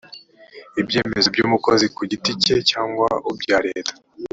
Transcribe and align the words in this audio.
ibyemezo 0.81 1.27
by 1.33 1.39
umukozi 1.45 1.85
ku 1.95 2.01
giti 2.11 2.31
cye 2.43 2.55
cyangwa 2.71 3.07
bya 3.41 3.57
leta 3.67 3.93